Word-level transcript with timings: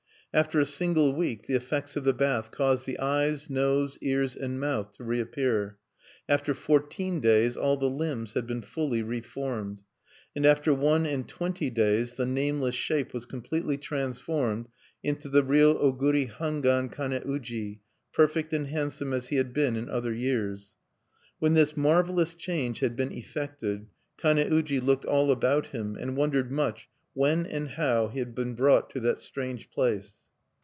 After 0.33 0.61
a 0.61 0.65
single 0.65 1.11
week 1.13 1.47
the 1.47 1.55
effects 1.55 1.97
of 1.97 2.05
the 2.05 2.13
bath 2.13 2.51
caused 2.51 2.85
the 2.85 2.97
eyes, 2.99 3.49
nose, 3.49 3.97
ears, 3.99 4.33
and 4.37 4.57
mouth 4.61 4.93
to 4.93 5.03
reappear; 5.03 5.77
after 6.29 6.53
fourteen 6.53 7.19
days 7.19 7.57
all 7.57 7.75
the 7.75 7.89
limbs 7.89 8.31
had 8.31 8.47
been 8.47 8.61
fully 8.61 9.01
re 9.01 9.19
formed; 9.19 9.81
And 10.33 10.45
after 10.45 10.73
one 10.73 11.05
and 11.05 11.27
twenty 11.27 11.69
days 11.69 12.13
the 12.13 12.25
nameless 12.25 12.75
shape 12.75 13.13
was 13.13 13.25
completely 13.25 13.75
transformed 13.77 14.69
into 15.03 15.27
the 15.27 15.43
real 15.43 15.75
Oguri 15.77 16.31
Hangwan 16.33 16.87
Kane 16.87 17.21
uji, 17.29 17.81
perfect 18.13 18.53
and 18.53 18.67
handsome 18.67 19.11
as 19.11 19.27
he 19.27 19.35
had 19.35 19.53
been 19.53 19.75
in 19.75 19.89
other 19.89 20.13
years. 20.13 20.75
When 21.39 21.55
this 21.55 21.75
marvelous 21.75 22.35
change 22.35 22.79
had 22.79 22.95
been 22.95 23.11
effected, 23.11 23.87
Kane 24.15 24.37
uji 24.37 24.79
looked 24.79 25.03
all 25.03 25.29
about 25.29 25.67
him, 25.67 25.97
and 25.99 26.15
wondered 26.15 26.53
much 26.53 26.87
when 27.13 27.45
and 27.45 27.67
how 27.71 28.07
he 28.07 28.19
had 28.19 28.33
been 28.33 28.55
brought 28.55 28.89
to 28.89 28.97
that 29.01 29.19
strange 29.19 29.69
place. 29.71 30.27